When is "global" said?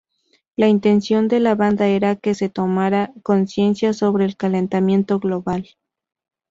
5.19-5.67